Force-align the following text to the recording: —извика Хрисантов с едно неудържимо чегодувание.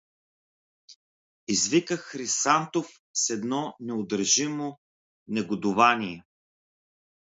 —извика 1.53 1.97
Хрисантов 1.97 2.87
с 3.13 3.29
едно 3.29 3.75
неудържимо 3.79 4.79
чегодувание. 5.35 6.25